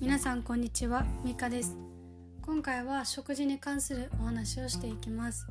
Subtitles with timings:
[0.00, 1.04] 皆さんこんにちは。
[1.24, 1.76] ミカです。
[2.42, 5.44] 今回は食事に関するお話をしていきます。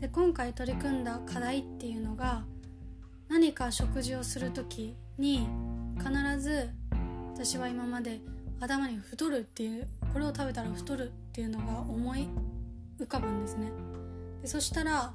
[0.00, 2.44] で今回取り組んだ課題っていうのが
[3.28, 5.48] 何か食事をする時に
[5.98, 6.70] 必ず
[7.34, 8.20] 私は今まで
[8.60, 12.28] 頭に太るっていうこれを食べたら太るっていうのが思い
[13.00, 13.72] 浮かぶんですね。
[14.40, 15.12] でそしたら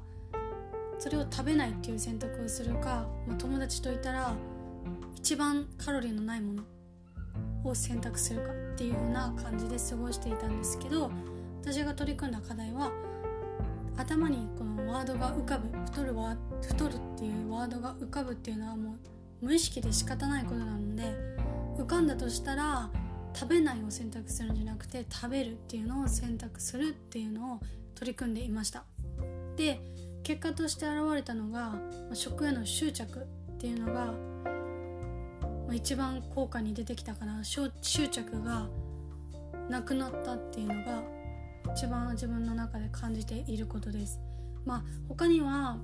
[0.98, 4.34] それを食べないっていう選択をするか、まあ、友達といたら
[5.16, 6.77] 一番カロリーのないもの。
[7.64, 11.10] を選択するかっていうような感じで過ごしていたんですけど
[11.62, 12.90] 私が取り組んだ課題は
[13.96, 18.98] 頭にこのワードが浮かぶ太るわ太るっていうワードが浮かぶっていうのはもう
[19.40, 21.14] 無意識で仕方ないことなので
[21.76, 22.90] 浮かんだとしたら
[23.34, 27.60] 食べないを選択するんじゃなくて食べるっていうのを選択するっていうのを
[27.94, 28.84] 取り組んでいました。
[29.56, 29.80] で
[30.22, 31.74] 結果として現れたのが
[32.12, 34.14] 食への執着っていうのが
[35.74, 38.68] 一番効果に出てきたかな執着が
[39.68, 41.02] なくなったっていうのが
[41.74, 44.20] 一番自分の中で感じていることです。
[44.64, 45.78] まあ他には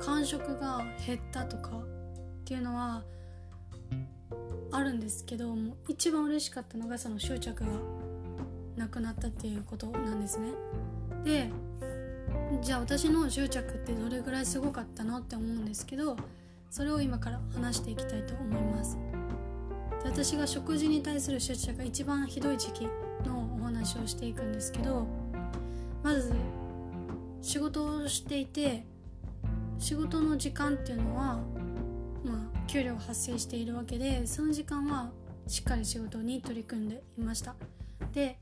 [0.00, 1.82] 感触が減ったとかっ
[2.44, 3.02] ていうのは
[4.70, 7.70] あるんですけども一番嬉しかったのがその執着が
[8.76, 10.50] なくなったっていうことなんですね。
[11.24, 11.50] で
[12.62, 16.16] じゃあ私の執着ってどれぐらいすごかったのって思うんですけど
[16.70, 19.07] それを今から話していきたいと思います。
[20.04, 22.88] 私が食事に対する執着が一番ひどい時期
[23.26, 25.06] のお話をしていくんですけど
[26.02, 26.32] まず
[27.42, 28.84] 仕事をしていて
[29.78, 31.38] 仕事の時間っていうのは
[32.24, 35.10] まあ給料が発生しているわけでその時間は
[35.46, 37.54] しっかり仕事に取り組んでいました。
[38.12, 38.38] で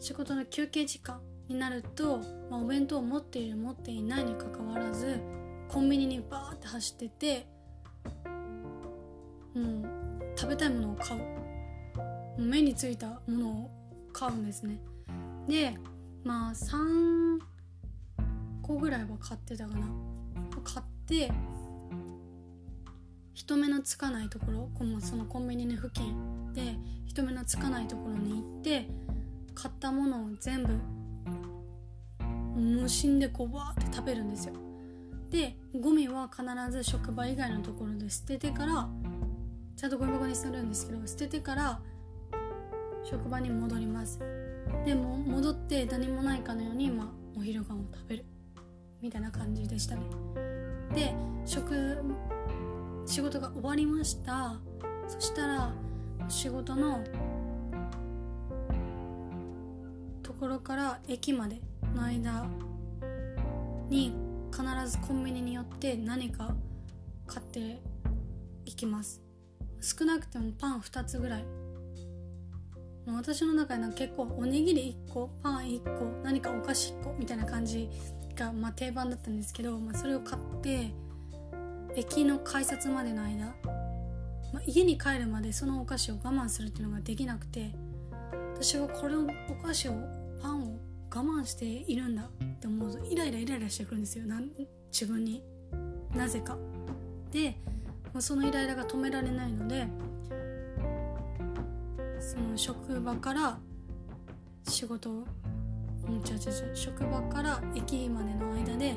[0.00, 2.18] 仕事の休憩時間になると、
[2.50, 5.20] まあ、お弁当を持っている持っていないにかかわらず
[5.68, 7.46] コンビニにバーって走ってて
[9.54, 10.07] もう
[10.38, 12.40] 食べたいものを買う。
[12.40, 13.70] 目についたものを
[14.12, 14.80] 買うんですね。
[15.48, 15.74] で
[16.22, 17.40] まあ3
[18.62, 19.88] 個ぐらいは買ってたかな。
[20.62, 21.32] 買って
[23.34, 26.52] 人目のつかないところそのコンビニの付近。
[26.54, 28.86] で人目のつかないところに行って
[29.56, 30.72] 買ったものを全部
[32.54, 34.54] 無心でこうバーって食べるんですよ。
[35.32, 38.88] でゴミは必ず職場以外のところで捨ててから
[39.78, 41.78] ちゃんとゴミ箱にするんですけど捨ててから
[43.04, 44.18] 職場に戻ります。
[44.84, 47.06] でも戻って何もないかのように、まあ、
[47.38, 48.24] お昼ご飯を食べる。
[49.00, 50.02] みたいな感じでしたね。
[50.92, 51.14] で
[51.46, 52.02] 食
[53.06, 54.56] 仕事が終わりました。
[55.06, 55.72] そしたら
[56.28, 57.04] 仕事の
[60.24, 61.60] ところから駅まで
[61.94, 62.46] の間
[63.88, 64.12] に
[64.50, 66.52] 必ずコンビニによって何か
[67.28, 67.80] 買って
[68.64, 69.27] いきます。
[69.80, 71.44] 少なくてもパン2つぐらい。
[73.06, 77.88] 私の中では結構おにぎり1個パン1個何かお菓子1個みたいな感じ
[78.36, 80.92] が、まあ、定番だったんですけど、まあ、それを買って
[81.96, 83.46] 駅の改札までの間、
[84.52, 87.74] まあ、家に帰るまでそのお菓子を我慢するっていうのができなくて
[88.54, 89.92] 私はこれをお菓子を
[90.42, 90.78] パンを
[91.10, 94.26] 我慢しているんだって思うとイライライライラしてくるんですよ。
[94.26, 94.40] な
[94.92, 95.42] 自分に。
[96.14, 96.56] なぜか。
[97.30, 97.56] で
[98.18, 99.86] そのイライラが止められないので
[102.20, 103.58] その職場から
[104.66, 105.24] 仕事うん違う
[106.08, 108.94] 違う違う職場から駅までの間で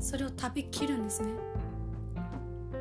[0.00, 1.32] それを食べきるんですね。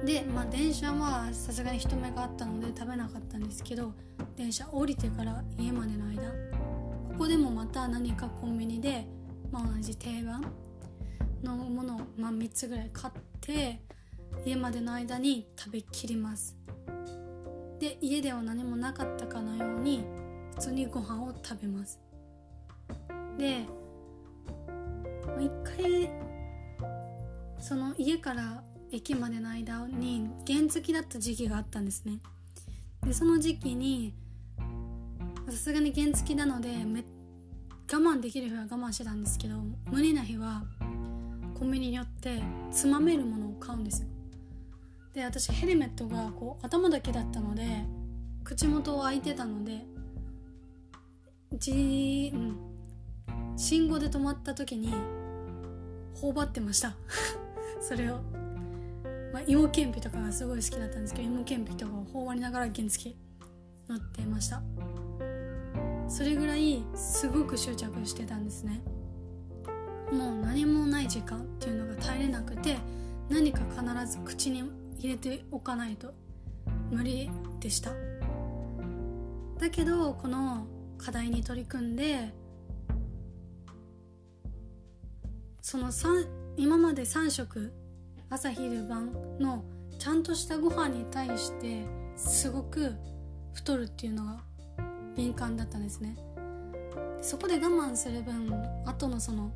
[0.04, 3.94] でまあ電車はさすがに人目があったので食べなかったんですけど
[4.36, 6.24] 電車降りてから家までの間
[7.14, 9.08] ここでもまた何かコンビニで、
[9.50, 10.44] まあ、同じ定番
[11.42, 13.80] のものを、まあ、3つぐらい買って
[14.46, 16.58] 家までの間に食べきります。
[17.80, 20.06] で家では何もなかったかのように
[20.56, 22.00] 普通にご飯を食べます。
[23.38, 23.66] で
[25.40, 26.10] 一回
[27.60, 32.20] その家から駅までの間に原付だった時期があったんですね。
[33.04, 34.14] でその時期に
[35.48, 37.04] さすがに原付なのでめ
[37.92, 39.58] 我慢できる日は我慢してたんですけど
[39.92, 40.64] 無理な日は
[41.54, 42.42] コンビニによって
[42.72, 44.08] つまめるものを買うんですよ。
[45.14, 47.64] で私ヘルメットがこう頭だけだったので
[48.44, 49.86] 口元を開いてたので
[51.58, 52.74] じうん
[53.56, 54.94] 信号で止まった時に
[56.16, 56.96] 頬張ってました。
[57.80, 58.20] それを、
[59.32, 63.16] まあ、芋けんぴとかがすごい好きだったんですけど芋けんぴとかを頬張りながら原付
[63.88, 64.64] 乗ってました。
[66.08, 68.82] それぐらいすごく執着してたんですね。
[70.12, 72.78] もう何もない時間っていうのが耐えれなくて
[73.30, 74.64] 何か必ず口に
[75.00, 76.14] 入れておかないと。
[76.92, 77.30] 無理
[77.60, 77.92] でした。
[79.60, 80.68] だけどこの
[80.98, 82.34] 課題に取り組んで
[85.62, 85.90] その
[86.58, 87.74] 今まで3食
[88.30, 89.64] 朝昼晩の
[89.98, 91.86] ちゃんとしたご飯に対して
[92.16, 92.94] すごく
[93.54, 94.44] 太るっていうのが
[95.16, 96.18] 敏感だったんですね。
[97.22, 98.52] そこで我慢する分
[98.86, 99.52] 後のその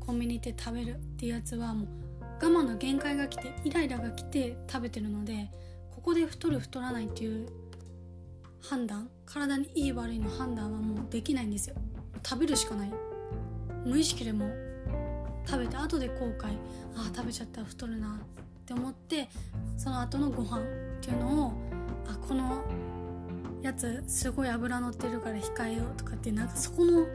[0.00, 1.88] コンビニで食べるっていうやつはもう
[2.40, 5.50] 我慢の限界が来てイライラが来て食べてるので
[5.90, 7.48] ここで太る太らないっていう
[8.60, 11.76] 判断体にいい悪いの判断はもうできないんですよ。
[12.24, 12.92] 食べるしかない。
[13.84, 14.50] 無意識でも
[15.46, 16.46] 食べて後で後悔。
[16.96, 18.20] ああ食べちゃったら太るな。
[18.62, 19.28] って思って
[19.76, 20.62] その後のご飯っ
[21.00, 21.52] ていうのを
[22.06, 22.62] あこの
[23.62, 27.06] やつすごい油乗ってるから控えようとかってなんかそこの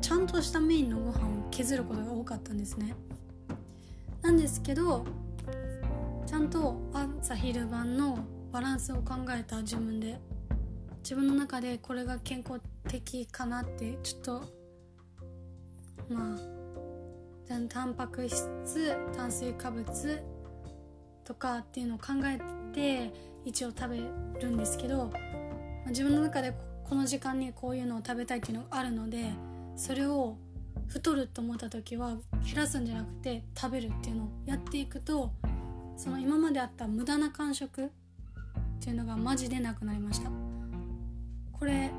[0.00, 2.94] ちゃんとしたメインのご飯を削ることが多かったんですね。
[4.24, 5.04] なんですけど
[6.26, 6.80] ちゃんと
[7.20, 8.18] 朝昼晩の
[8.50, 10.18] バランスを考えた自分で
[11.02, 14.42] 自分の中でこれが健康的かなってちょっと
[16.08, 16.38] まあ
[17.68, 20.22] タンパク質炭水化物
[21.22, 22.40] とかっていうのを考え
[22.72, 23.12] て
[23.44, 23.98] 一応食べ
[24.40, 25.12] るんですけど
[25.88, 26.54] 自分の中で
[26.88, 29.26] この時間にこういうのを食べたいっていうのがあるので
[29.76, 30.38] それを
[30.88, 35.32] 太ると思った時は減らすんじゃなくて食べるっていうのをやっていくと
[35.96, 37.88] その今まであった無駄な間食っ
[38.80, 40.30] ていうのがマジでなくなりました。
[41.52, 41.90] これ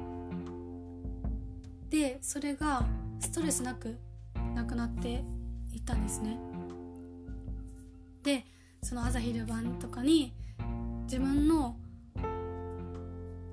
[1.89, 2.85] でそれが
[3.19, 3.97] ストレスなく
[4.53, 5.23] なくなって
[5.73, 6.37] いったんですね。
[8.23, 8.45] で
[8.83, 10.33] その朝昼晩とかに
[11.03, 11.77] 自分の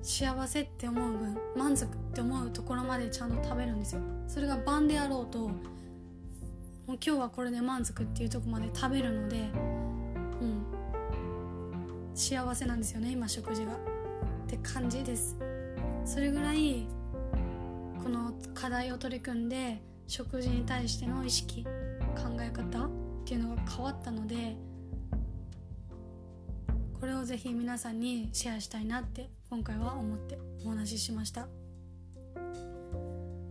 [0.03, 4.01] 幸せって思う分満足って思うところまでちゃんと食べるんですよ。
[4.27, 5.53] それが晩であろうともう
[6.87, 9.37] 今日はこれで満足っていうとこまで食べるので
[10.41, 10.65] うん
[12.13, 13.71] 幸せなんですよね今食事が。
[13.73, 13.75] っ
[14.45, 15.37] て感じです。
[16.05, 16.85] それぐらい
[18.03, 22.89] この課題を取り組んで食事に対しての意識考え方っ
[23.23, 24.57] ていうのが変わったので
[26.99, 30.35] これをぜひ皆さんにシェアしたいなって今回は思って
[30.65, 31.47] お話ししました。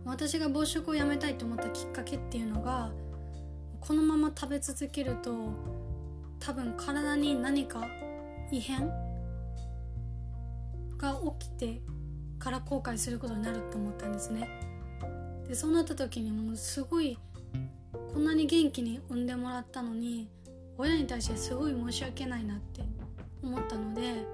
[0.03, 2.91] 私が暴食をやめたいと思ったきっかけっていうのが
[3.79, 5.31] このまま食べ続けると
[6.41, 7.87] 多分体に何か
[8.51, 8.89] 異変
[10.97, 11.81] が起きて
[12.37, 14.49] から後悔することになると思ったんですね。
[15.47, 17.17] でそうなった時にもうすごい
[18.13, 20.29] こんなに元気に産んでもらったのに
[20.77, 22.81] 親に対してすごい申し訳ないなって
[23.41, 24.25] 思ったので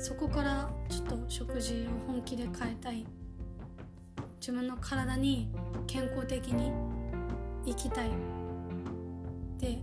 [0.00, 3.06] そこからちょっと食事を本気で変えたい。
[4.40, 5.50] 自分の体に
[5.86, 6.72] 健康的に
[7.66, 8.08] 生きたい。
[8.08, 8.12] っ
[9.58, 9.78] て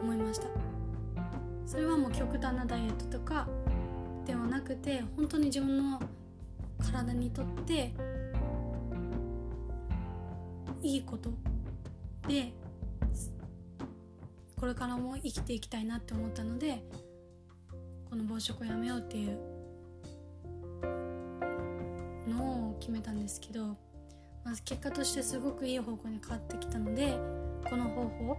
[0.00, 0.46] 思いました。
[1.66, 3.46] それはもう極端なダイエットとか
[4.24, 6.00] ではなくて本当に自分の
[6.78, 7.92] 体にとって
[10.80, 11.30] いいこと
[12.26, 12.54] で
[14.58, 16.82] これからも生きていきたいなって思ったので
[18.08, 19.38] この暴食をやめようっていう
[22.28, 23.66] のを決めたんですけど、
[24.44, 27.18] まあ、結果としてすごくいい方向に変わってきたので
[27.68, 28.38] この方法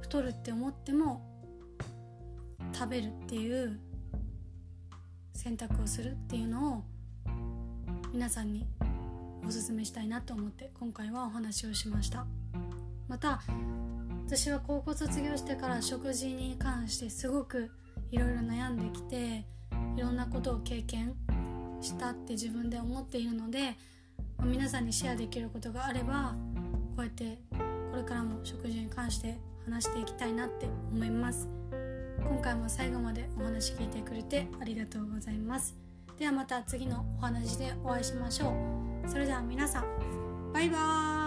[0.00, 1.22] 太るって思っても
[2.72, 3.78] 食べるっていう
[5.34, 6.82] 選択をするっていうのを
[8.12, 8.66] 皆さんに
[9.46, 12.26] おすすめしたいなと思って今回はお話をしました。
[13.08, 13.42] また
[14.26, 17.70] 私は高校卒業してから食事に関してすごく
[18.12, 19.44] いろいろ悩んできて
[19.96, 21.14] いろんなことを経験
[21.80, 23.74] したって自分で思っているので
[24.44, 26.34] 皆さんにシェアできることがあれば
[26.96, 27.38] こうやって
[27.90, 31.48] これからも食事に関して話していきたいなって思います。
[32.24, 35.74] 今回も最後までお話聞いてくれてありがとうございます。
[36.18, 38.54] ではまた次のお話でお会いしましょ
[39.06, 39.08] う。
[39.08, 41.21] それでは皆さんバイバーイ。